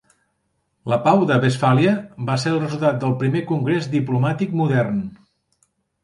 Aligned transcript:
La 0.91 0.97
Pau 1.07 1.19
de 1.31 1.35
Westfàlia 1.41 1.91
va 2.29 2.37
ser 2.43 2.53
el 2.53 2.57
resultat 2.63 2.97
del 3.03 3.13
primer 3.19 3.43
congrés 3.51 3.89
diplomàtic 3.91 4.57
modern. 4.63 5.05